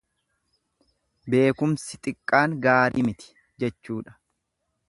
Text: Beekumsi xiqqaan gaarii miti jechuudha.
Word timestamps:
Beekumsi 1.33 2.01
xiqqaan 2.05 2.57
gaarii 2.65 3.07
miti 3.11 3.31
jechuudha. 3.65 4.21